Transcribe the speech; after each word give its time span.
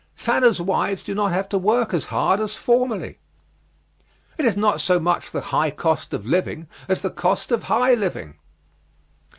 "Fanner's 0.15 0.59
wives 0.59 1.03
do 1.03 1.13
not 1.13 1.31
have 1.31 1.47
to 1.49 1.59
work 1.59 1.93
as 1.93 2.05
hard 2.05 2.39
as 2.39 2.55
formerly." 2.55 3.19
"It 4.35 4.45
is 4.45 4.57
not 4.57 4.81
so 4.81 4.99
much 4.99 5.29
the 5.29 5.41
high 5.53 5.69
cost 5.69 6.11
of 6.11 6.25
living 6.25 6.67
as 6.87 7.03
the 7.03 7.11
cost 7.11 7.51
of 7.51 7.65
high 7.65 7.93
living." 7.93 8.39